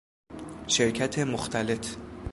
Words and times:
شرکت 0.67 1.19
مختلط 1.19 1.95